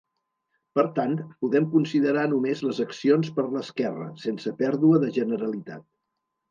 [0.77, 1.13] Per tant,
[1.45, 5.91] podem considerar només les accions per l'esquerra, sense pèrdua de generalitat.